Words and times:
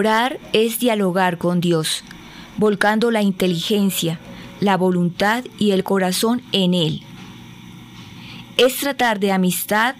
Orar 0.00 0.40
es 0.54 0.78
dialogar 0.78 1.36
con 1.36 1.60
Dios, 1.60 2.04
volcando 2.56 3.10
la 3.10 3.20
inteligencia, 3.20 4.18
la 4.58 4.78
voluntad 4.78 5.44
y 5.58 5.72
el 5.72 5.84
corazón 5.84 6.40
en 6.52 6.72
Él. 6.72 7.02
Es 8.56 8.78
tratar 8.78 9.20
de 9.20 9.30
amistad 9.30 9.96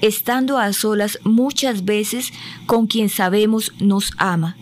estando 0.00 0.56
a 0.56 0.72
solas 0.72 1.18
muchas 1.24 1.84
veces 1.84 2.32
con 2.64 2.86
quien 2.86 3.10
sabemos 3.10 3.74
nos 3.78 4.12
ama. 4.16 4.56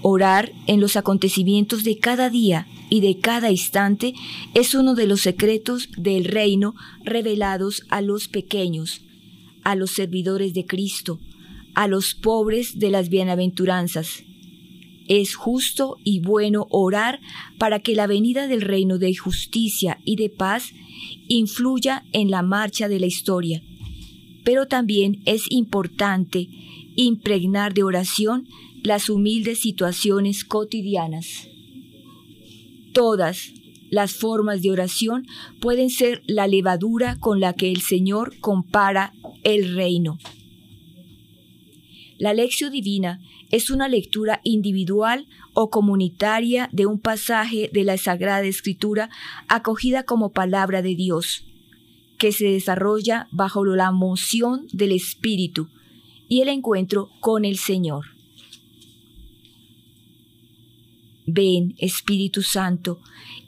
Orar 0.00 0.52
en 0.66 0.80
los 0.80 0.96
acontecimientos 0.96 1.84
de 1.84 1.98
cada 1.98 2.30
día 2.30 2.66
y 2.88 3.02
de 3.02 3.18
cada 3.20 3.50
instante 3.50 4.14
es 4.54 4.74
uno 4.74 4.94
de 4.94 5.06
los 5.06 5.20
secretos 5.20 5.90
del 5.98 6.24
reino 6.24 6.74
revelados 7.04 7.82
a 7.90 8.00
los 8.00 8.26
pequeños, 8.26 9.02
a 9.64 9.74
los 9.74 9.90
servidores 9.90 10.54
de 10.54 10.64
Cristo, 10.64 11.20
a 11.76 11.88
los 11.88 12.14
pobres 12.14 12.78
de 12.78 12.90
las 12.90 13.10
bienaventuranzas. 13.10 14.24
Es 15.08 15.34
justo 15.34 15.98
y 16.02 16.20
bueno 16.20 16.66
orar 16.70 17.20
para 17.58 17.80
que 17.80 17.94
la 17.94 18.06
venida 18.06 18.48
del 18.48 18.62
reino 18.62 18.96
de 18.98 19.14
justicia 19.14 20.00
y 20.02 20.16
de 20.16 20.30
paz 20.30 20.72
influya 21.28 22.06
en 22.12 22.30
la 22.30 22.40
marcha 22.42 22.88
de 22.88 22.98
la 22.98 23.06
historia. 23.06 23.62
Pero 24.42 24.66
también 24.66 25.20
es 25.26 25.44
importante 25.50 26.48
impregnar 26.96 27.74
de 27.74 27.82
oración 27.82 28.48
las 28.82 29.10
humildes 29.10 29.60
situaciones 29.60 30.44
cotidianas. 30.46 31.48
Todas 32.94 33.52
las 33.90 34.14
formas 34.14 34.62
de 34.62 34.70
oración 34.70 35.26
pueden 35.60 35.90
ser 35.90 36.22
la 36.26 36.48
levadura 36.48 37.18
con 37.20 37.38
la 37.38 37.52
que 37.52 37.70
el 37.70 37.82
Señor 37.82 38.38
compara 38.40 39.12
el 39.44 39.74
reino. 39.74 40.18
La 42.18 42.32
lección 42.32 42.72
divina 42.72 43.20
es 43.50 43.70
una 43.70 43.88
lectura 43.88 44.40
individual 44.42 45.26
o 45.52 45.68
comunitaria 45.68 46.68
de 46.72 46.86
un 46.86 46.98
pasaje 46.98 47.68
de 47.72 47.84
la 47.84 47.98
Sagrada 47.98 48.44
Escritura 48.44 49.10
acogida 49.48 50.04
como 50.04 50.32
palabra 50.32 50.80
de 50.80 50.94
Dios, 50.94 51.44
que 52.18 52.32
se 52.32 52.46
desarrolla 52.46 53.28
bajo 53.32 53.64
la 53.64 53.92
moción 53.92 54.66
del 54.72 54.92
Espíritu 54.92 55.68
y 56.28 56.40
el 56.40 56.48
encuentro 56.48 57.10
con 57.20 57.44
el 57.44 57.58
Señor. 57.58 58.06
Ven, 61.26 61.74
Espíritu 61.78 62.42
Santo, 62.42 63.00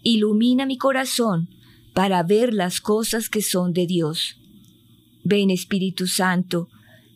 ilumina 0.03 0.67
mi 0.67 0.77
corazón 0.77 1.49
para 1.95 2.23
ver 2.23 2.53
las 2.53 2.81
cosas 2.81 3.31
que 3.31 3.41
son 3.41 3.73
de 3.73 3.87
Dios. 3.87 4.37
Ven, 5.25 5.51
Espíritu 5.51 6.07
Santo, 6.07 6.69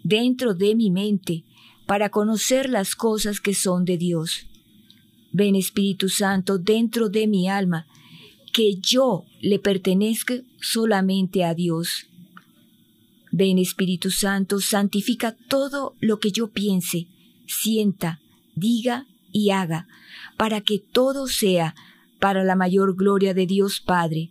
dentro 0.05 0.55
de 0.55 0.75
mi 0.75 0.91
mente 0.91 1.45
para 1.87 2.11
conocer 2.11 2.69
las 2.69 2.95
cosas 2.95 3.41
que 3.41 3.55
son 3.55 3.85
de 3.85 3.99
Dios. 3.99 4.47
Ven 5.33 5.57
Espíritu 5.57 6.09
Santo 6.09 6.59
dentro 6.59 7.09
de 7.09 7.27
mi 7.27 7.49
alma, 7.49 7.87
que 8.53 8.77
yo 8.77 9.25
le 9.41 9.59
pertenezca 9.59 10.35
solamente 10.61 11.45
a 11.45 11.55
Dios. 11.55 12.07
Ven 13.31 13.59
Espíritu 13.59 14.11
Santo, 14.11 14.61
santifica 14.61 15.35
todo 15.49 15.97
lo 16.01 16.19
que 16.19 16.31
yo 16.31 16.51
piense, 16.51 17.09
sienta, 17.47 18.21
diga 18.55 19.07
y 19.33 19.51
haga, 19.51 19.87
para 20.37 20.61
que 20.61 20.79
todo 20.79 21.27
sea 21.27 21.75
para 22.21 22.45
la 22.45 22.55
mayor 22.55 22.95
gloria 22.95 23.33
de 23.33 23.47
Dios 23.47 23.81
Padre. 23.81 24.31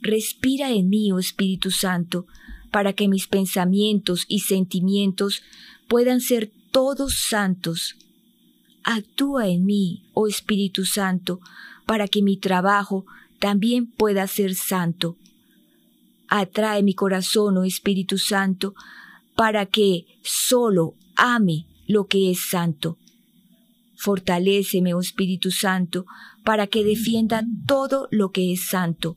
Respira 0.00 0.70
en 0.70 0.88
mí, 0.88 1.10
oh 1.10 1.18
Espíritu 1.18 1.72
Santo, 1.72 2.26
para 2.76 2.92
que 2.92 3.08
mis 3.08 3.26
pensamientos 3.26 4.26
y 4.28 4.40
sentimientos 4.40 5.42
puedan 5.88 6.20
ser 6.20 6.52
todos 6.72 7.24
santos. 7.26 7.96
Actúa 8.84 9.48
en 9.48 9.64
mí, 9.64 10.04
oh 10.12 10.26
Espíritu 10.26 10.84
Santo, 10.84 11.40
para 11.86 12.06
que 12.06 12.20
mi 12.20 12.36
trabajo 12.36 13.06
también 13.38 13.86
pueda 13.86 14.26
ser 14.26 14.54
santo. 14.54 15.16
Atrae 16.28 16.82
mi 16.82 16.92
corazón, 16.92 17.56
oh 17.56 17.64
Espíritu 17.64 18.18
Santo, 18.18 18.74
para 19.34 19.64
que 19.64 20.04
solo 20.20 20.96
ame 21.16 21.66
lo 21.86 22.08
que 22.08 22.30
es 22.30 22.40
santo. 22.50 22.98
Fortaléceme, 23.94 24.92
oh 24.92 25.00
Espíritu 25.00 25.50
Santo, 25.50 26.04
para 26.44 26.66
que 26.66 26.84
defienda 26.84 27.42
todo 27.66 28.06
lo 28.10 28.32
que 28.32 28.52
es 28.52 28.66
santo. 28.66 29.16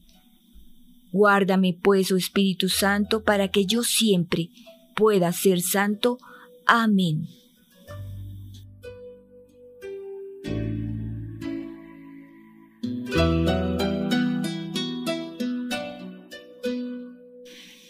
Guárdame, 1.11 1.77
pues, 1.81 2.11
oh 2.11 2.17
Espíritu 2.17 2.69
Santo, 2.69 3.23
para 3.23 3.47
que 3.49 3.65
yo 3.65 3.83
siempre 3.83 4.49
pueda 4.95 5.31
ser 5.31 5.61
santo. 5.61 6.17
Amén. 6.65 7.27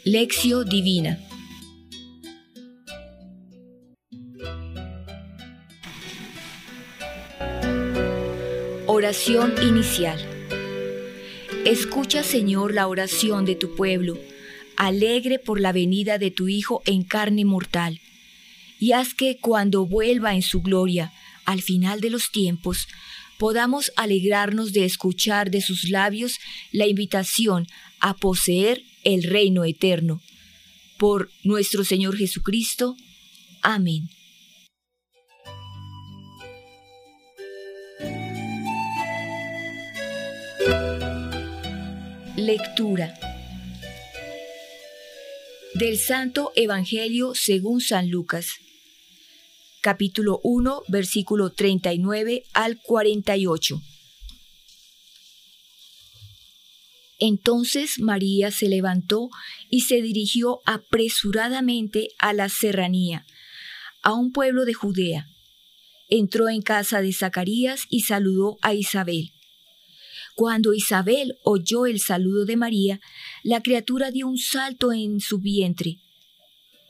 Lección 0.05 0.67
Divina 0.67 1.19
Oración 8.91 9.53
inicial. 9.61 10.28
Escucha, 11.65 12.23
Señor, 12.23 12.73
la 12.73 12.87
oración 12.87 13.45
de 13.45 13.55
tu 13.55 13.75
pueblo, 13.75 14.17
alegre 14.77 15.39
por 15.39 15.59
la 15.59 15.71
venida 15.71 16.17
de 16.17 16.31
tu 16.31 16.47
Hijo 16.47 16.81
en 16.85 17.03
carne 17.03 17.45
mortal, 17.45 17.99
y 18.79 18.93
haz 18.93 19.13
que 19.13 19.37
cuando 19.37 19.85
vuelva 19.85 20.35
en 20.35 20.41
su 20.41 20.61
gloria, 20.61 21.11
al 21.45 21.61
final 21.61 21.99
de 22.01 22.09
los 22.09 22.31
tiempos, 22.31 22.87
podamos 23.37 23.91
alegrarnos 23.97 24.73
de 24.73 24.85
escuchar 24.85 25.51
de 25.51 25.61
sus 25.61 25.89
labios 25.89 26.39
la 26.71 26.87
invitación 26.87 27.67
a 27.99 28.15
poseer 28.15 28.83
el 29.03 29.23
reino 29.23 29.65
eterno. 29.65 30.21
Por 30.97 31.29
nuestro 31.43 31.83
Señor 31.83 32.17
Jesucristo. 32.17 32.95
Amén. 33.61 34.09
Lectura 42.49 43.13
del 45.75 45.99
Santo 45.99 46.51
Evangelio 46.55 47.35
según 47.35 47.79
San 47.79 48.09
Lucas, 48.09 48.55
capítulo 49.81 50.39
1, 50.41 50.81
versículo 50.87 51.51
39 51.51 52.45
al 52.53 52.81
48. 52.81 53.79
Entonces 57.19 57.99
María 57.99 58.49
se 58.49 58.67
levantó 58.67 59.29
y 59.69 59.81
se 59.81 60.01
dirigió 60.01 60.61
apresuradamente 60.65 62.07
a 62.17 62.33
la 62.33 62.49
serranía, 62.49 63.27
a 64.01 64.13
un 64.13 64.31
pueblo 64.31 64.65
de 64.65 64.73
Judea. 64.73 65.29
Entró 66.07 66.49
en 66.49 66.63
casa 66.63 67.03
de 67.03 67.13
Zacarías 67.13 67.83
y 67.91 67.99
saludó 67.99 68.57
a 68.63 68.73
Isabel. 68.73 69.33
Cuando 70.39 70.73
Isabel 70.73 71.37
oyó 71.43 71.85
el 71.85 71.99
saludo 71.99 72.45
de 72.45 72.55
María, 72.55 73.01
la 73.43 73.61
criatura 73.61 74.09
dio 74.09 74.25
un 74.25 74.37
salto 74.37 74.93
en 74.93 75.19
su 75.19 75.39
vientre. 75.39 75.97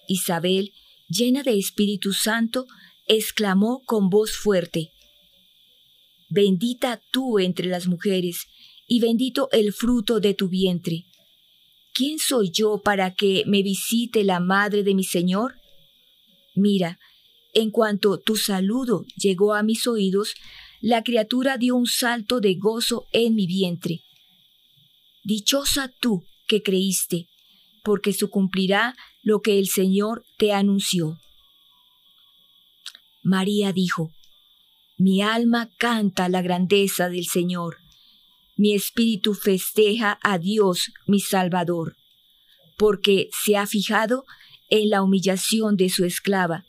Isabel, 0.07 0.71
llena 1.07 1.41
de 1.41 1.57
Espíritu 1.57 2.13
Santo, 2.13 2.67
exclamó 3.07 3.81
con 3.87 4.11
voz 4.11 4.33
fuerte, 4.33 4.91
Bendita 6.29 7.01
tú 7.09 7.39
entre 7.39 7.65
las 7.65 7.87
mujeres, 7.87 8.45
y 8.85 8.99
bendito 8.99 9.49
el 9.51 9.73
fruto 9.73 10.19
de 10.19 10.35
tu 10.35 10.47
vientre. 10.47 11.05
¿Quién 11.91 12.19
soy 12.19 12.51
yo 12.51 12.83
para 12.83 13.15
que 13.15 13.45
me 13.47 13.63
visite 13.63 14.23
la 14.23 14.39
madre 14.39 14.83
de 14.83 14.93
mi 14.93 15.03
Señor? 15.03 15.55
Mira, 16.53 16.99
en 17.55 17.71
cuanto 17.71 18.19
tu 18.19 18.35
saludo 18.35 19.05
llegó 19.17 19.55
a 19.55 19.63
mis 19.63 19.87
oídos, 19.87 20.35
la 20.81 21.03
criatura 21.03 21.57
dio 21.57 21.75
un 21.75 21.87
salto 21.87 22.39
de 22.39 22.55
gozo 22.55 23.05
en 23.11 23.35
mi 23.35 23.47
vientre. 23.47 24.01
Dichosa 25.23 25.91
tú 25.99 26.23
que 26.47 26.61
creíste, 26.63 27.27
porque 27.83 28.13
se 28.13 28.27
cumplirá 28.27 28.95
lo 29.21 29.41
que 29.41 29.59
el 29.59 29.67
Señor 29.67 30.23
te 30.37 30.53
anunció. 30.53 31.19
María 33.21 33.73
dijo, 33.73 34.11
Mi 34.97 35.21
alma 35.21 35.69
canta 35.77 36.29
la 36.29 36.41
grandeza 36.41 37.09
del 37.09 37.25
Señor, 37.25 37.77
mi 38.55 38.73
espíritu 38.73 39.33
festeja 39.35 40.19
a 40.21 40.37
Dios 40.37 40.91
mi 41.07 41.19
Salvador, 41.19 41.95
porque 42.77 43.29
se 43.31 43.55
ha 43.55 43.65
fijado 43.65 44.25
en 44.69 44.89
la 44.89 45.01
humillación 45.01 45.75
de 45.77 45.89
su 45.89 46.05
esclava, 46.05 46.65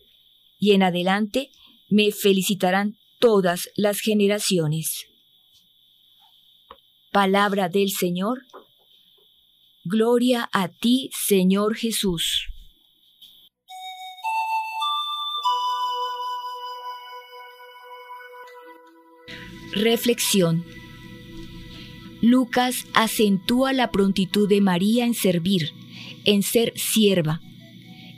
y 0.58 0.72
en 0.72 0.82
adelante 0.82 1.50
me 1.88 2.12
felicitarán 2.12 2.99
todas 3.20 3.68
las 3.76 4.00
generaciones. 4.00 5.06
Palabra 7.12 7.68
del 7.68 7.90
Señor. 7.90 8.42
Gloria 9.84 10.48
a 10.52 10.68
ti, 10.68 11.10
Señor 11.12 11.76
Jesús. 11.76 12.46
Reflexión. 19.72 20.64
Lucas 22.22 22.86
acentúa 22.94 23.72
la 23.72 23.90
prontitud 23.90 24.48
de 24.48 24.60
María 24.60 25.04
en 25.04 25.14
servir, 25.14 25.70
en 26.24 26.42
ser 26.42 26.72
sierva. 26.76 27.40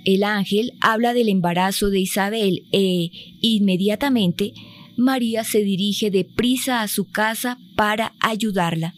El 0.05 0.25
ángel 0.25 0.73
habla 0.81 1.13
del 1.13 1.29
embarazo 1.29 1.91
de 1.91 2.01
Isabel 2.01 2.67
e, 2.73 3.11
inmediatamente, 3.41 4.53
María 4.97 5.45
se 5.45 5.63
dirige 5.63 6.11
deprisa 6.11 6.83
a 6.83 6.89
su 6.89 7.07
casa 7.07 7.59
para 7.77 8.15
ayudarla. 8.21 8.95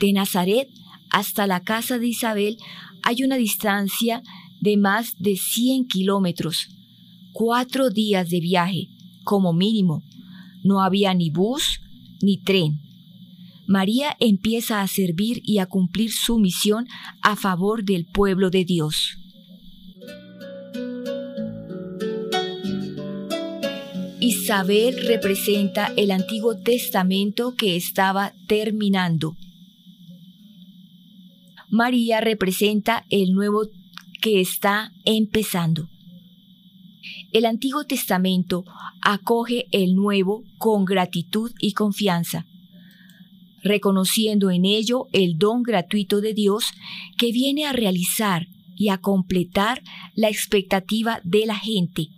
De 0.00 0.12
Nazaret 0.12 0.68
hasta 1.10 1.46
la 1.46 1.60
casa 1.60 1.98
de 1.98 2.08
Isabel 2.08 2.56
hay 3.02 3.22
una 3.22 3.36
distancia 3.36 4.22
de 4.60 4.76
más 4.76 5.14
de 5.18 5.36
100 5.36 5.86
kilómetros, 5.86 6.68
cuatro 7.32 7.90
días 7.90 8.30
de 8.30 8.40
viaje, 8.40 8.88
como 9.22 9.52
mínimo. 9.52 10.02
No 10.62 10.80
había 10.80 11.12
ni 11.14 11.30
bus 11.30 11.80
ni 12.22 12.38
tren. 12.38 12.80
María 13.66 14.16
empieza 14.20 14.80
a 14.80 14.88
servir 14.88 15.40
y 15.44 15.58
a 15.58 15.66
cumplir 15.66 16.12
su 16.12 16.38
misión 16.38 16.86
a 17.22 17.36
favor 17.36 17.84
del 17.84 18.06
pueblo 18.06 18.50
de 18.50 18.64
Dios. 18.64 19.18
Isabel 24.26 25.06
representa 25.06 25.92
el 25.98 26.10
Antiguo 26.10 26.56
Testamento 26.56 27.54
que 27.56 27.76
estaba 27.76 28.32
terminando. 28.46 29.36
María 31.68 32.22
representa 32.22 33.04
el 33.10 33.34
Nuevo 33.34 33.68
que 34.22 34.40
está 34.40 34.92
empezando. 35.04 35.90
El 37.34 37.44
Antiguo 37.44 37.84
Testamento 37.84 38.64
acoge 39.02 39.66
el 39.72 39.94
Nuevo 39.94 40.42
con 40.56 40.86
gratitud 40.86 41.52
y 41.58 41.74
confianza, 41.74 42.46
reconociendo 43.62 44.50
en 44.50 44.64
ello 44.64 45.06
el 45.12 45.36
don 45.36 45.62
gratuito 45.62 46.22
de 46.22 46.32
Dios 46.32 46.72
que 47.18 47.30
viene 47.30 47.66
a 47.66 47.74
realizar 47.74 48.46
y 48.74 48.88
a 48.88 48.96
completar 48.96 49.82
la 50.14 50.30
expectativa 50.30 51.20
de 51.24 51.44
la 51.44 51.56
gente. 51.56 52.08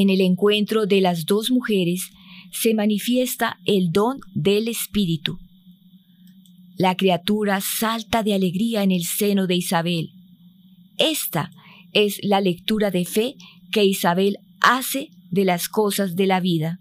En 0.00 0.10
el 0.10 0.20
encuentro 0.20 0.86
de 0.86 1.00
las 1.00 1.26
dos 1.26 1.50
mujeres 1.50 2.12
se 2.52 2.72
manifiesta 2.72 3.58
el 3.64 3.90
don 3.90 4.20
del 4.32 4.68
Espíritu. 4.68 5.40
La 6.76 6.96
criatura 6.96 7.60
salta 7.60 8.22
de 8.22 8.32
alegría 8.32 8.84
en 8.84 8.92
el 8.92 9.02
seno 9.02 9.48
de 9.48 9.56
Isabel, 9.56 10.10
esta 10.98 11.50
es 11.92 12.20
la 12.22 12.40
lectura 12.40 12.92
de 12.92 13.04
fe 13.04 13.34
que 13.72 13.84
Isabel 13.84 14.36
hace 14.60 15.08
de 15.32 15.44
las 15.44 15.68
cosas 15.68 16.14
de 16.14 16.26
la 16.28 16.38
vida. 16.38 16.78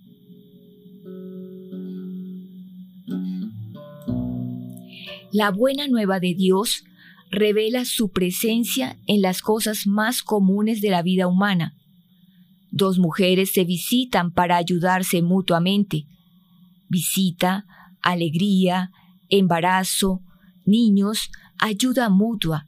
La 5.31 5.50
buena 5.50 5.88
nueva 5.88 6.20
de 6.20 6.36
Dios 6.36 6.84
revela 7.31 7.84
su 7.86 8.12
presencia 8.12 9.00
en 9.08 9.24
las 9.24 9.42
cosas 9.42 9.88
más 9.88 10.22
comunes 10.22 10.81
de 10.81 10.92
la 10.92 11.02
vida 11.02 11.25
humana. 11.25 11.76
Dos 12.72 13.00
mujeres 13.00 13.52
se 13.54 13.64
visitan 13.64 14.31
para 14.31 14.58
ayudarse 14.58 15.22
mutuamente. 15.22 16.06
Visita, 16.90 17.66
alegría, 18.02 18.92
embarazo, 19.30 20.22
niños, 20.66 21.31
ayuda 21.60 22.10
mutua, 22.10 22.66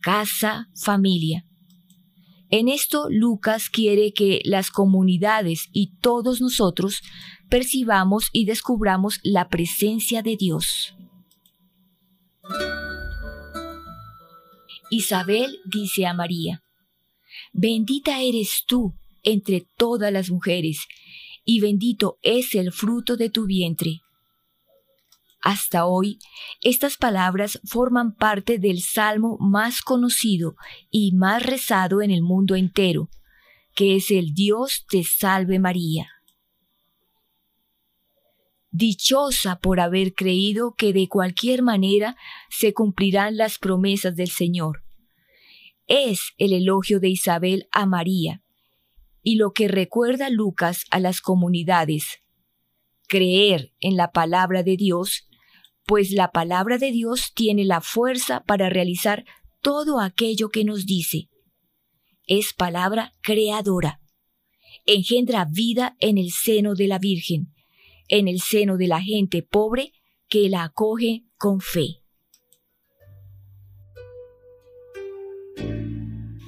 casa, 0.00 0.68
familia. 0.74 1.44
En 2.50 2.68
esto 2.68 3.08
Lucas 3.10 3.68
quiere 3.68 4.12
que 4.12 4.40
las 4.44 4.70
comunidades 4.70 5.68
y 5.72 5.96
todos 6.00 6.40
nosotros 6.40 7.02
percibamos 7.48 8.28
y 8.32 8.44
descubramos 8.44 9.18
la 9.22 9.48
presencia 9.48 10.22
de 10.22 10.36
Dios. 10.36 10.94
Isabel 14.90 15.58
dice 15.64 16.06
a 16.06 16.14
María, 16.14 16.62
Bendita 17.52 18.20
eres 18.20 18.64
tú 18.66 18.94
entre 19.24 19.66
todas 19.76 20.12
las 20.12 20.30
mujeres, 20.30 20.86
y 21.44 21.60
bendito 21.60 22.18
es 22.22 22.54
el 22.54 22.72
fruto 22.72 23.16
de 23.16 23.30
tu 23.30 23.46
vientre. 23.46 24.00
Hasta 25.40 25.84
hoy, 25.84 26.18
estas 26.62 26.96
palabras 26.96 27.60
forman 27.64 28.14
parte 28.14 28.58
del 28.58 28.80
salmo 28.80 29.36
más 29.40 29.82
conocido 29.82 30.56
y 30.90 31.12
más 31.12 31.42
rezado 31.42 32.00
en 32.00 32.10
el 32.10 32.22
mundo 32.22 32.54
entero, 32.54 33.10
que 33.74 33.96
es 33.96 34.10
el 34.10 34.32
Dios 34.32 34.86
te 34.88 35.04
salve 35.04 35.58
María. 35.58 36.08
Dichosa 38.70 39.60
por 39.60 39.80
haber 39.80 40.14
creído 40.14 40.74
que 40.74 40.92
de 40.92 41.08
cualquier 41.08 41.62
manera 41.62 42.16
se 42.48 42.72
cumplirán 42.72 43.36
las 43.36 43.58
promesas 43.58 44.16
del 44.16 44.30
Señor. 44.30 44.82
Es 45.86 46.32
el 46.38 46.54
elogio 46.54 47.00
de 47.00 47.10
Isabel 47.10 47.68
a 47.70 47.84
María 47.84 48.43
y 49.24 49.34
lo 49.36 49.52
que 49.52 49.66
recuerda 49.66 50.30
Lucas 50.30 50.84
a 50.92 51.00
las 51.00 51.20
comunidades. 51.20 52.20
Creer 53.08 53.72
en 53.80 53.96
la 53.96 54.12
palabra 54.12 54.62
de 54.62 54.76
Dios 54.76 55.26
pues 55.86 56.12
la 56.12 56.30
palabra 56.30 56.78
de 56.78 56.90
Dios 56.90 57.32
tiene 57.34 57.64
la 57.64 57.80
fuerza 57.80 58.42
para 58.44 58.70
realizar 58.70 59.24
todo 59.60 60.00
aquello 60.00 60.48
que 60.48 60.64
nos 60.64 60.86
dice. 60.86 61.28
Es 62.26 62.54
palabra 62.54 63.12
creadora. 63.20 64.00
Engendra 64.86 65.46
vida 65.50 65.96
en 66.00 66.18
el 66.18 66.30
seno 66.30 66.74
de 66.74 66.88
la 66.88 66.98
Virgen, 66.98 67.54
en 68.08 68.28
el 68.28 68.40
seno 68.40 68.76
de 68.76 68.88
la 68.88 69.00
gente 69.00 69.42
pobre 69.42 69.92
que 70.28 70.48
la 70.48 70.64
acoge 70.64 71.24
con 71.36 71.60
fe. 71.60 72.00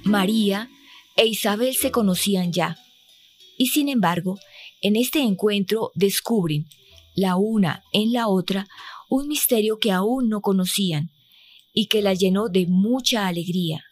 María 0.05 0.71
e 1.17 1.27
Isabel 1.27 1.75
se 1.75 1.91
conocían 1.91 2.53
ya, 2.53 2.77
y 3.59 3.67
sin 3.67 3.89
embargo, 3.89 4.39
en 4.83 4.97
este 4.97 5.21
encuentro 5.21 5.91
descubren, 5.95 6.67
la 7.15 7.37
una 7.37 7.83
en 7.93 8.13
la 8.13 8.29
otra, 8.29 8.69
un 9.09 9.27
misterio 9.27 9.79
que 9.79 9.91
aún 9.91 10.29
no 10.29 10.41
conocían 10.43 11.11
y 11.73 11.87
que 11.87 12.03
la 12.03 12.15
llenó 12.15 12.49
de 12.49 12.67
mucha 12.67 13.27
alegría. 13.27 13.83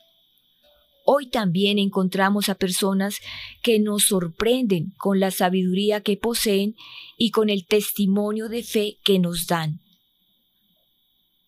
Hoy 1.06 1.28
también 1.28 1.78
encontramos 1.78 2.48
a 2.48 2.54
personas 2.54 3.18
que 3.62 3.78
nos 3.78 4.04
sorprenden 4.04 4.92
con 4.96 5.20
la 5.20 5.30
sabiduría 5.30 6.00
que 6.00 6.16
poseen 6.16 6.76
y 7.18 7.30
con 7.30 7.50
el 7.50 7.66
testimonio 7.66 8.48
de 8.48 8.62
fe 8.62 8.98
que 9.04 9.18
nos 9.18 9.46
dan. 9.46 9.80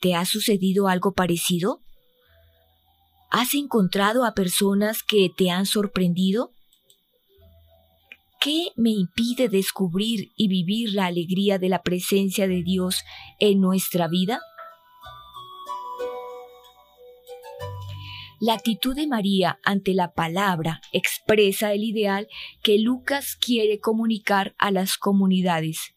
¿Te 0.01 0.15
ha 0.15 0.27
sucedido 0.27 0.89
algo 0.89 1.13
parecido? 1.13 1.86
¿Has 3.31 3.55
encontrado 3.55 4.25
a 4.25 4.35
personas 4.35 5.03
que 5.03 5.31
te 5.35 5.51
han 5.51 5.67
sorprendido? 5.67 6.53
¿Qué 8.41 8.69
me 8.77 8.91
impide 8.91 9.49
descubrir 9.49 10.31
y 10.37 10.49
vivir 10.49 10.91
la 10.95 11.07
alegría 11.07 11.59
de 11.59 11.69
la 11.69 11.83
presencia 11.83 12.47
de 12.47 12.63
Dios 12.63 13.03
en 13.41 13.61
nuestra 13.61 14.07
vida? 14.07 14.41
La 18.39 18.53
actitud 18.53 18.95
de 18.95 19.07
María 19.07 19.59
ante 19.65 19.95
la 19.95 20.13
palabra 20.13 20.81
expresa 20.93 21.73
el 21.73 21.83
ideal 21.83 22.29
que 22.63 22.79
Lucas 22.79 23.35
quiere 23.35 23.81
comunicar 23.81 24.55
a 24.59 24.71
las 24.71 24.99
comunidades. 24.99 25.95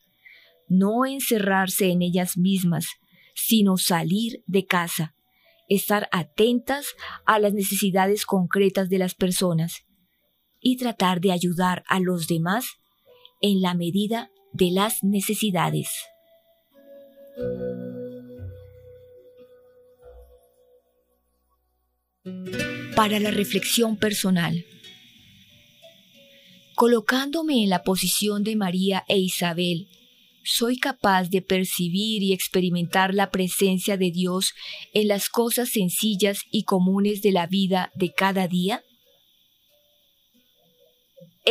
No 0.67 1.05
encerrarse 1.05 1.91
en 1.91 2.01
ellas 2.01 2.37
mismas, 2.37 2.87
sino 3.35 3.77
salir 3.77 4.41
de 4.47 4.65
casa, 4.65 5.15
estar 5.69 6.09
atentas 6.11 6.87
a 7.25 7.39
las 7.39 7.53
necesidades 7.53 8.25
concretas 8.25 8.89
de 8.89 8.97
las 8.97 9.15
personas 9.15 9.85
y 10.59 10.77
tratar 10.77 11.21
de 11.21 11.31
ayudar 11.31 11.83
a 11.87 11.99
los 11.99 12.27
demás 12.27 12.65
en 13.41 13.61
la 13.61 13.75
medida 13.75 14.31
de 14.51 14.71
las 14.71 15.03
necesidades. 15.03 15.89
Para 22.95 23.19
la 23.19 23.31
reflexión 23.31 23.97
personal. 23.97 24.65
Colocándome 26.75 27.63
en 27.63 27.69
la 27.69 27.83
posición 27.83 28.43
de 28.43 28.55
María 28.55 29.05
e 29.07 29.17
Isabel, 29.17 29.87
¿soy 30.43 30.77
capaz 30.77 31.29
de 31.29 31.41
percibir 31.41 32.23
y 32.23 32.33
experimentar 32.33 33.13
la 33.13 33.31
presencia 33.31 33.97
de 33.97 34.11
Dios 34.11 34.53
en 34.93 35.07
las 35.07 35.29
cosas 35.29 35.69
sencillas 35.69 36.41
y 36.51 36.63
comunes 36.63 37.21
de 37.21 37.31
la 37.31 37.47
vida 37.47 37.91
de 37.95 38.11
cada 38.13 38.47
día? 38.47 38.83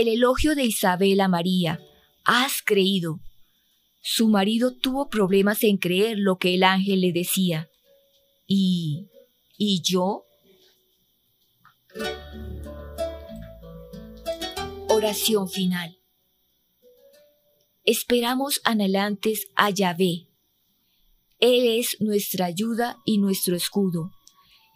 el 0.00 0.06
elogio 0.06 0.54
de 0.54 0.64
Isabel 0.64 1.20
a 1.20 1.26
María. 1.26 1.80
Has 2.24 2.62
creído. 2.62 3.18
Su 4.00 4.28
marido 4.28 4.72
tuvo 4.72 5.08
problemas 5.08 5.64
en 5.64 5.76
creer 5.76 6.18
lo 6.18 6.38
que 6.38 6.54
el 6.54 6.62
ángel 6.62 7.00
le 7.00 7.12
decía. 7.12 7.68
¿Y... 8.46 9.08
¿Y 9.56 9.82
yo? 9.82 10.24
Oración 14.88 15.48
final. 15.48 15.97
Esperamos 17.90 18.60
anhelantes 18.64 19.48
a 19.56 19.70
Yahvé. 19.70 20.28
Él 21.40 21.80
es 21.80 21.96
nuestra 22.00 22.44
ayuda 22.44 22.98
y 23.06 23.16
nuestro 23.16 23.56
escudo. 23.56 24.10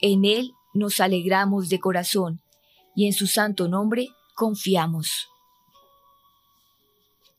En 0.01 0.25
Él 0.25 0.53
nos 0.73 0.99
alegramos 0.99 1.69
de 1.69 1.79
corazón 1.79 2.41
y 2.97 3.05
en 3.07 3.13
su 3.13 3.27
santo 3.27 3.69
nombre 3.69 4.09
confiamos. 4.35 5.29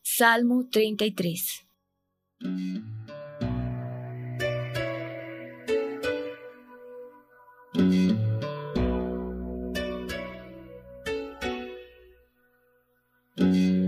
Salmo 0.04 0.68
33 0.70 1.66
Mm-hmm. 13.36 13.83